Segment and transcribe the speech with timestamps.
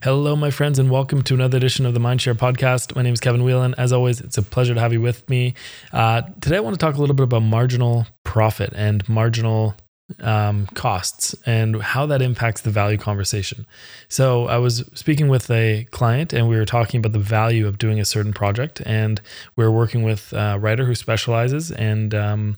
[0.00, 2.94] Hello, my friends, and welcome to another edition of the Mindshare podcast.
[2.94, 3.74] My name is Kevin Whelan.
[3.76, 5.54] As always, it's a pleasure to have you with me.
[5.92, 9.74] Uh, today, I want to talk a little bit about marginal profit and marginal
[10.20, 13.66] um, costs and how that impacts the value conversation.
[14.08, 17.76] So, I was speaking with a client and we were talking about the value of
[17.76, 19.20] doing a certain project, and
[19.56, 22.56] we are working with a writer who specializes and um,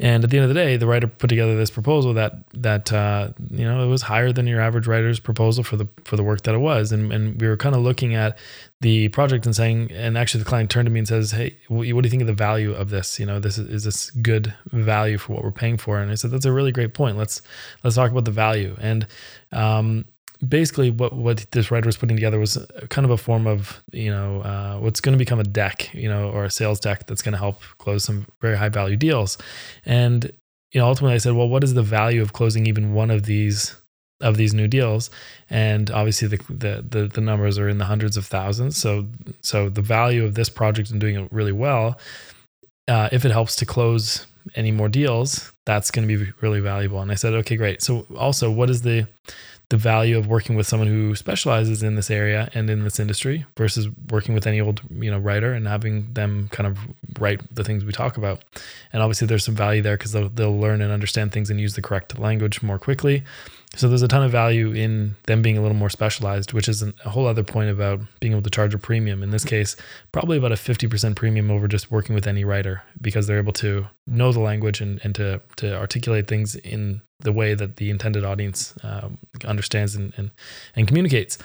[0.00, 2.92] and at the end of the day, the writer put together this proposal that that
[2.92, 6.22] uh, you know it was higher than your average writer's proposal for the for the
[6.22, 8.38] work that it was, and and we were kind of looking at
[8.80, 11.82] the project and saying, and actually the client turned to me and says, "Hey, what
[11.84, 13.18] do you think of the value of this?
[13.18, 16.14] You know, this is, is this good value for what we're paying for?" And I
[16.14, 17.16] said, "That's a really great point.
[17.16, 17.42] Let's
[17.82, 19.04] let's talk about the value." And
[19.50, 20.04] um,
[20.46, 22.58] basically what what this writer was putting together was
[22.90, 26.08] kind of a form of you know uh, what's going to become a deck you
[26.08, 29.38] know or a sales deck that's going to help close some very high value deals.
[29.84, 30.30] And
[30.72, 33.24] you know ultimately i said well what is the value of closing even one of
[33.24, 33.74] these
[34.20, 35.10] of these new deals?
[35.50, 38.76] And obviously the, the the the, numbers are in the hundreds of thousands.
[38.76, 39.06] So
[39.42, 41.98] so the value of this project and doing it really well
[42.88, 47.00] uh, if it helps to close any more deals that's going to be really valuable.
[47.00, 47.82] And i said okay great.
[47.82, 49.06] So also what is the
[49.70, 53.44] the value of working with someone who specializes in this area and in this industry
[53.56, 56.78] versus working with any old you know writer and having them kind of
[57.18, 58.42] write the things we talk about.
[58.92, 61.74] And obviously there's some value there because they'll, they'll learn and understand things and use
[61.74, 63.24] the correct language more quickly
[63.78, 66.82] so there's a ton of value in them being a little more specialized, which is
[66.82, 69.22] a whole other point about being able to charge a premium.
[69.22, 69.76] In this case,
[70.10, 73.86] probably about a 50% premium over just working with any writer because they're able to
[74.04, 78.24] know the language and, and to, to articulate things in the way that the intended
[78.24, 80.32] audience um, understands and, and,
[80.74, 81.38] and communicates.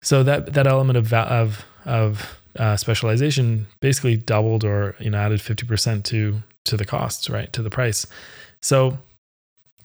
[0.00, 5.40] So that, that element of, of, of uh, specialization basically doubled or, you know, added
[5.40, 7.52] 50% to, to the costs, right?
[7.52, 8.06] To the price.
[8.62, 8.98] So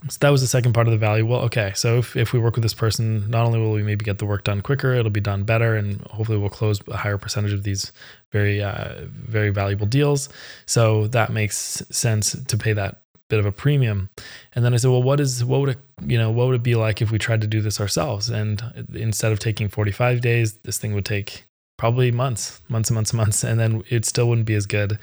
[0.10, 1.26] so that was the second part of the value.
[1.26, 4.06] Well, okay, so if, if we work with this person, not only will we maybe
[4.06, 7.18] get the work done quicker, it'll be done better, and hopefully we'll close a higher
[7.18, 7.92] percentage of these
[8.32, 10.30] very, uh, very valuable deals.
[10.66, 14.10] So that makes sense to pay that bit of a premium.
[14.54, 16.64] And then I said, well, what is what would it you know what would it
[16.64, 18.30] be like if we tried to do this ourselves?
[18.30, 21.44] And instead of taking 45 days, this thing would take
[21.78, 25.00] probably months, months and months and months, and then it still wouldn't be as good,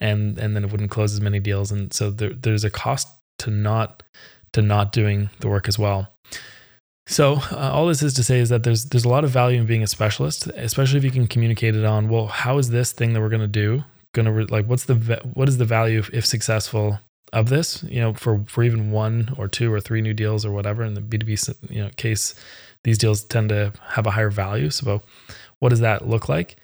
[0.00, 1.70] and and then it wouldn't close as many deals.
[1.70, 3.08] And so there, there's a cost
[3.38, 4.02] to not
[4.52, 6.12] to not doing the work as well.
[7.06, 9.60] So uh, all this is to say is that there's there's a lot of value
[9.60, 12.08] in being a specialist, especially if you can communicate it on.
[12.08, 14.84] Well, how is this thing that we're going to do going to re- like what's
[14.84, 14.94] the
[15.34, 17.00] what is the value if, if successful
[17.32, 17.82] of this?
[17.84, 20.94] You know, for for even one or two or three new deals or whatever in
[20.94, 21.36] the B two B
[21.70, 22.34] you know case,
[22.84, 24.70] these deals tend to have a higher value.
[24.70, 25.02] So,
[25.60, 26.56] what does that look like?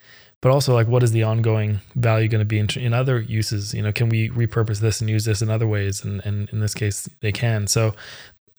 [0.44, 3.72] But also like what is the ongoing value going to be in, in, other uses?
[3.72, 6.04] You know can we repurpose this and use this in other ways?
[6.04, 7.66] And, and in this case they can.
[7.66, 7.94] So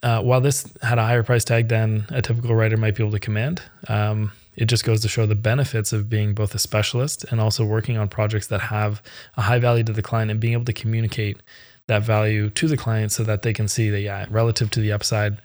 [0.01, 3.11] uh, while this had a higher price tag than a typical writer might be able
[3.11, 7.23] to command um, it just goes to show the benefits of being both a specialist
[7.25, 9.03] and also working on projects that have
[9.37, 11.37] a high value to the client and being able to communicate
[11.85, 14.91] that value to the client so that they can see that yeah relative to the
[14.91, 15.37] upside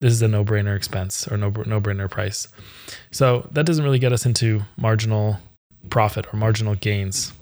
[0.00, 2.48] this is a no-brainer expense or no no-brainer price.
[3.12, 5.38] So that doesn't really get us into marginal
[5.90, 7.32] profit or marginal gains.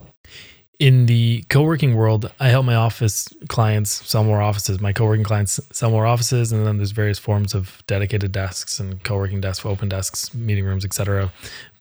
[0.78, 4.81] In the co working world, I help my office clients sell more offices.
[4.81, 8.81] My co working clients sell more offices, and then there's various forms of dedicated desks
[8.81, 11.31] and co working desks, open desks, meeting rooms, etc.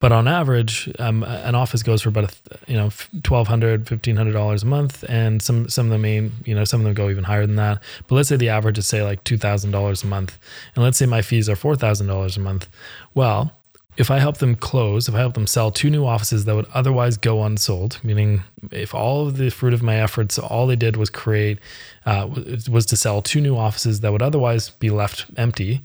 [0.01, 2.37] But on average, um, an office goes for about
[2.67, 2.89] you know
[3.23, 6.65] twelve hundred, fifteen hundred dollars a month, and some some of them may you know
[6.65, 7.81] some of them go even higher than that.
[8.07, 10.37] But let's say the average is say like two thousand dollars a month,
[10.75, 12.67] and let's say my fees are four thousand dollars a month.
[13.13, 13.55] Well,
[13.99, 16.67] if I help them close, if I help them sell two new offices that would
[16.73, 20.95] otherwise go unsold, meaning if all of the fruit of my efforts, all they did
[20.95, 21.59] was create,
[22.05, 22.29] uh,
[22.69, 25.81] was to sell two new offices that would otherwise be left empty,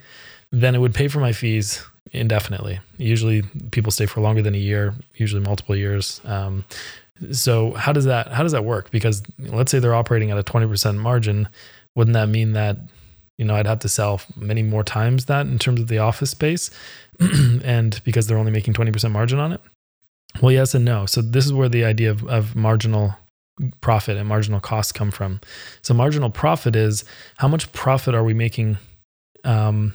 [0.52, 2.78] then it would pay for my fees indefinitely.
[2.98, 3.42] Usually
[3.72, 6.20] people stay for longer than a year, usually multiple years.
[6.24, 6.64] Um,
[7.32, 8.92] so how does that how does that work?
[8.92, 11.48] Because let's say they're operating at a 20% margin,
[11.96, 12.76] wouldn't that mean that
[13.38, 16.30] you know, I'd have to sell many more times that in terms of the office
[16.30, 16.70] space.
[17.64, 19.60] and because they're only making 20% margin on it?
[20.40, 21.06] Well, yes and no.
[21.06, 23.16] So this is where the idea of, of marginal
[23.80, 25.40] profit and marginal cost come from.
[25.82, 27.04] So marginal profit is
[27.36, 28.78] how much profit are we making
[29.44, 29.94] um,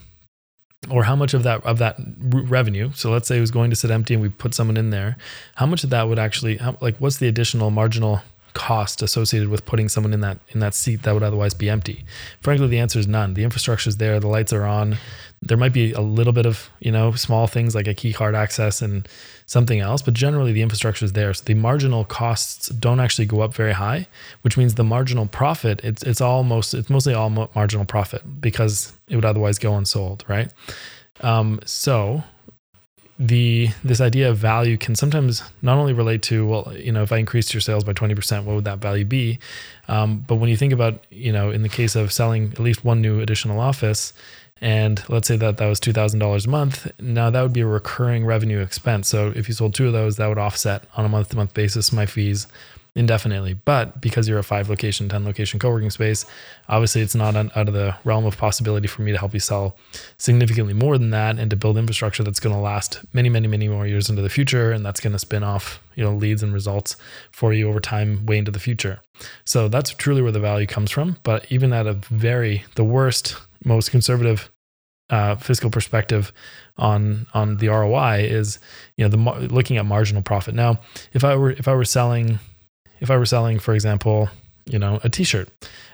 [0.90, 3.76] or how much of that of that revenue so let's say it was going to
[3.76, 5.18] sit empty and we put someone in there
[5.56, 8.22] how much of that would actually how, like what's the additional marginal
[8.54, 12.06] cost associated with putting someone in that in that seat that would otherwise be empty?
[12.42, 13.34] Frankly, the answer is none.
[13.34, 14.98] The infrastructure is there, the lights are on.
[15.42, 18.36] There might be a little bit of you know small things like a key card
[18.36, 19.08] access and
[19.46, 21.34] something else, but generally the infrastructure is there.
[21.34, 24.08] So the marginal costs don't actually go up very high,
[24.42, 29.16] which means the marginal profit it's it's almost it's mostly all marginal profit because it
[29.16, 30.52] would otherwise go unsold, right?
[31.22, 32.24] Um, so
[33.20, 37.12] the this idea of value can sometimes not only relate to well you know if
[37.12, 39.40] i increased your sales by 20% what would that value be?
[39.90, 42.86] Um, but when you think about you know in the case of selling at least
[42.86, 44.14] one new additional office
[44.62, 48.26] and let's say that that was $2000 a month now that would be a recurring
[48.26, 49.10] revenue expense.
[49.10, 51.54] So if you sold two of those that would offset on a month to month
[51.54, 52.48] basis my fees
[52.96, 53.54] indefinitely.
[53.54, 56.26] But because you're a five location, 10 location co working space,
[56.68, 59.78] obviously it's not out of the realm of possibility for me to help you sell
[60.18, 63.68] significantly more than that and to build infrastructure that's going to last many, many, many
[63.68, 64.72] more years into the future.
[64.72, 66.96] And that's going to spin off, you know, leads and results
[67.32, 69.02] for you over time, way into the future.
[69.46, 71.18] So that's truly where the value comes from.
[71.24, 74.50] But even at a very, the worst, most conservative
[75.10, 76.32] uh, fiscal perspective
[76.78, 78.60] on on the ROI is
[78.96, 80.54] you know the looking at marginal profit.
[80.54, 80.80] Now,
[81.14, 82.40] if I were if I were selling
[83.00, 84.30] if I were selling, for example,
[84.66, 85.50] you know, a t-shirt,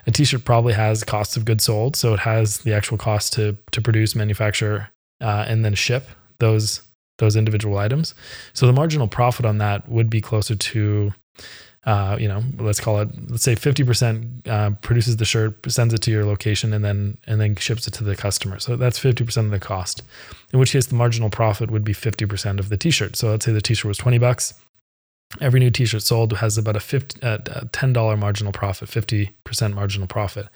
[0.06, 1.96] a t-shirt probably has costs of goods sold.
[1.96, 6.08] So it has the actual cost to, to produce, manufacture, uh, and then ship
[6.38, 6.82] those,
[7.18, 8.14] those individual items.
[8.52, 11.14] So the marginal profit on that would be closer to,
[11.84, 16.02] uh, you know, let's call it, let's say 50% uh, produces the shirt, sends it
[16.02, 18.58] to your location and then, and then ships it to the customer.
[18.58, 20.02] So that's 50% of the cost,
[20.52, 23.16] in which case the marginal profit would be 50% of the t-shirt.
[23.16, 24.54] So let's say the t-shirt was 20 bucks
[25.40, 30.48] every new t-shirt sold has about a 50, uh, $10 marginal profit 50% marginal profit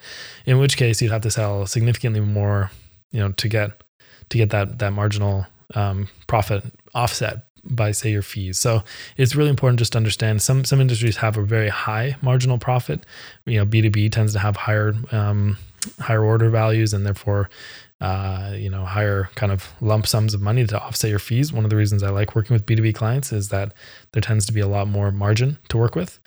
[0.45, 2.71] in which case you'd have to sell significantly more
[3.11, 3.83] you know to get
[4.29, 5.45] to get that that marginal
[5.75, 6.63] um, profit
[6.93, 8.57] offset by say your fees.
[8.57, 8.83] So
[9.17, 13.05] it's really important just to understand some some industries have a very high marginal profit.
[13.45, 15.57] You know b2b tends to have higher um,
[15.99, 17.49] higher order values and therefore
[18.01, 21.53] uh, you know, higher kind of lump sums of money to offset your fees.
[21.53, 23.73] One of the reasons I like working with B2B clients is that
[24.11, 26.19] there tends to be a lot more margin to work with.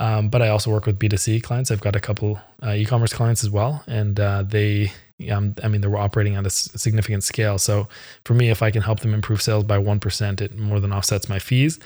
[0.00, 1.70] Um, but I also work with B2C clients.
[1.70, 4.90] I've got a couple uh, e-commerce clients as well, and uh, they,
[5.30, 7.58] um, I mean, they're operating at a significant scale.
[7.58, 7.86] So
[8.24, 10.92] for me, if I can help them improve sales by one percent, it more than
[10.92, 11.78] offsets my fees.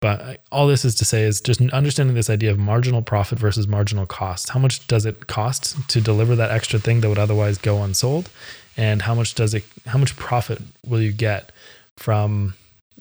[0.00, 3.66] But all this is to say is just understanding this idea of marginal profit versus
[3.66, 4.50] marginal cost.
[4.50, 8.28] How much does it cost to deliver that extra thing that would otherwise go unsold?
[8.76, 11.52] And how much does it how much profit will you get
[11.96, 12.54] from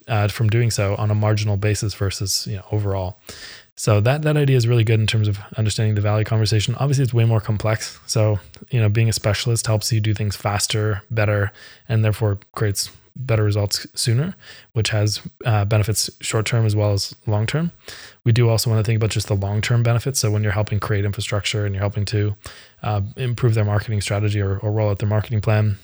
[0.07, 3.17] uh, from doing so on a marginal basis versus you know overall?
[3.75, 6.75] So that that idea is really good in terms of understanding the value conversation.
[6.75, 7.99] Obviously it's way more complex.
[8.05, 8.39] So
[8.69, 11.51] you know being a specialist helps you do things faster better
[11.89, 14.35] and therefore creates better results sooner
[14.73, 17.71] which has uh, benefits short term as well as long term
[18.23, 20.51] we do also want to think about just the long term benefits so when you're
[20.51, 22.35] helping create infrastructure and you're helping to
[22.83, 25.77] uh, improve their marketing strategy or, or roll out their marketing plan.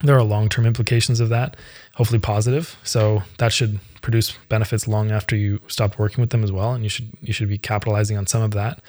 [0.00, 1.56] There are long term implications of that,
[1.94, 2.76] hopefully positive.
[2.84, 6.84] So that should produce benefits long after you stopped working with them as well, and
[6.84, 8.80] you should you should be capitalizing on some of that.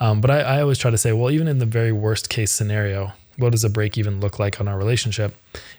[0.00, 2.50] Um, but I, I always try to say, well, even in the very worst case
[2.50, 5.34] scenario, what does a break even look like on our relationship?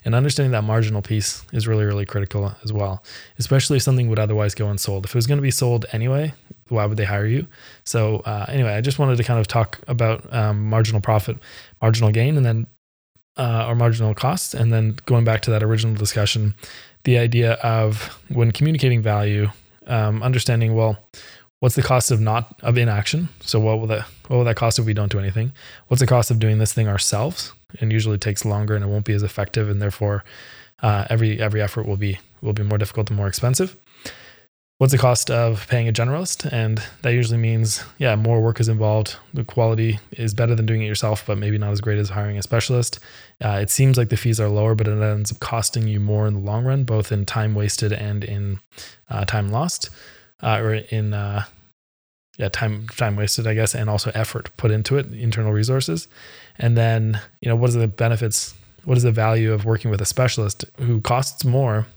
[0.06, 3.03] And understanding that marginal piece is really, really critical as well,
[3.38, 5.06] especially if something would otherwise go unsold.
[5.06, 6.33] If it was going to be sold anyway,
[6.69, 7.47] why would they hire you?
[7.83, 11.38] So uh, anyway, I just wanted to kind of talk about um, marginal profit,
[11.81, 12.67] marginal gain, and then
[13.35, 16.56] uh, marginal cost, and then going back to that original discussion,
[17.03, 19.50] the idea of when communicating value,
[19.88, 20.97] um, understanding well,
[21.59, 23.29] what's the cost of not of inaction?
[23.41, 25.51] So what will that what will that cost if we don't do anything?
[25.88, 27.53] What's the cost of doing this thing ourselves?
[27.79, 30.23] And usually takes longer and it won't be as effective, and therefore
[30.81, 33.75] uh, every every effort will be will be more difficult and more expensive
[34.80, 36.51] what's the cost of paying a generalist?
[36.51, 39.18] And that usually means, yeah, more work is involved.
[39.33, 42.37] The quality is better than doing it yourself, but maybe not as great as hiring
[42.37, 42.97] a specialist.
[43.44, 46.28] Uh, it seems like the fees are lower, but it ends up costing you more
[46.28, 48.59] in the long run, both in time wasted and in
[49.09, 49.89] uh, time lost,
[50.42, 51.46] uh, or in uh,
[52.38, 56.08] yeah time time wasted, I guess, and also effort put into it, internal resources.
[56.58, 58.54] And then you know what are the benefits?
[58.86, 61.88] What is the value of working with a specialist who costs more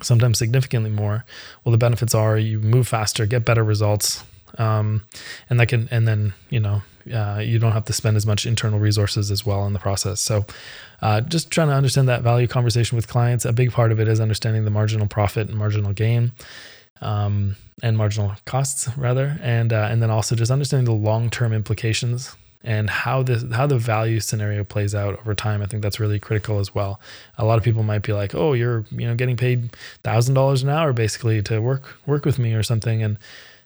[0.00, 1.24] sometimes significantly more.
[1.64, 4.24] Well, the benefits are you move faster, get better results,
[4.58, 5.02] um,
[5.50, 8.46] and that can, and then you know uh, you don't have to spend as much
[8.46, 10.20] internal resources as well in the process.
[10.20, 10.46] So,
[11.00, 13.44] uh, just trying to understand that value conversation with clients.
[13.44, 16.32] A big part of it is understanding the marginal profit and marginal gain.
[17.02, 21.52] Um, and marginal costs rather, and uh, and then also just understanding the long term
[21.52, 25.62] implications and how the how the value scenario plays out over time.
[25.62, 27.00] I think that's really critical as well.
[27.38, 30.62] A lot of people might be like, "Oh, you're you know getting paid thousand dollars
[30.62, 33.18] an hour basically to work work with me or something," and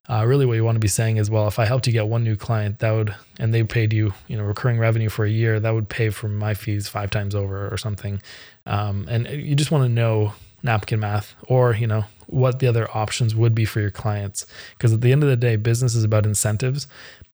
[0.09, 2.07] uh, really what you want to be saying is, well, if I helped you get
[2.07, 5.31] one new client, that would and they paid you you know recurring revenue for a
[5.31, 8.23] year, that would pay for my fees five times over or something.
[8.65, 10.33] Um, and you just want to know
[10.63, 14.47] napkin math or you know what the other options would be for your clients.
[14.77, 16.89] Because at the end of the day business is about incentives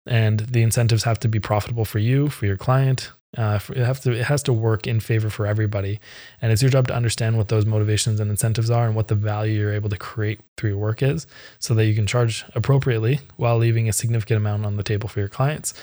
[0.07, 4.01] and the incentives have to be profitable for you, for your client, Uh, it have
[4.01, 6.01] to it has to work in favor for everybody,
[6.41, 9.15] and it's your job to understand what those motivations and incentives are and what the
[9.15, 11.27] value you're able to create through your work is,
[11.59, 15.21] so that you can charge appropriately while leaving a significant amount on the table for
[15.21, 15.75] your clients.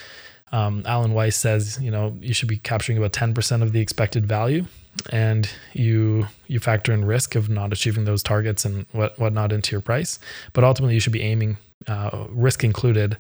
[0.51, 4.25] Um, Alan Weiss says, you know, you should be capturing about 10% of the expected
[4.25, 4.65] value
[5.11, 9.71] and you you factor in risk of not achieving those targets and what whatnot into
[9.71, 10.19] your price.
[10.53, 13.17] But ultimately, you should be aiming uh, risk included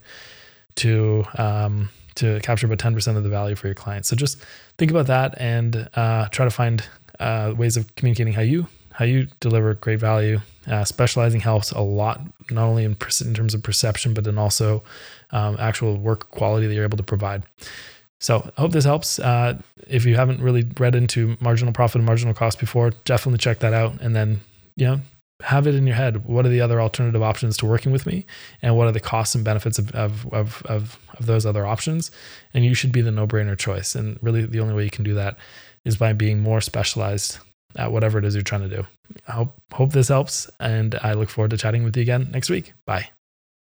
[0.75, 4.07] to um, to capture about 10% of the value for your clients.
[4.07, 4.41] So just
[4.77, 6.83] think about that and uh, try to find
[7.19, 10.39] uh, ways of communicating how you how you deliver great value.
[10.67, 14.83] Uh, specializing helps a lot, not only in, in terms of perception, but in also
[15.31, 17.43] um, actual work quality that you're able to provide.
[18.25, 19.19] So I hope this helps.
[19.19, 23.59] Uh, if you haven't really read into marginal profit and marginal cost before, definitely check
[23.59, 24.01] that out.
[24.01, 24.41] And then,
[24.75, 25.01] you know,
[25.43, 26.25] have it in your head.
[26.25, 28.25] What are the other alternative options to working with me?
[28.63, 32.09] And what are the costs and benefits of, of, of, of, of those other options?
[32.51, 33.93] And you should be the no brainer choice.
[33.93, 35.37] And really, the only way you can do that
[35.83, 37.37] is by being more specialized
[37.75, 38.87] at whatever it is you're trying to do.
[39.27, 40.49] I hope, hope this helps.
[40.59, 42.73] And I look forward to chatting with you again next week.
[42.87, 43.14] Bye.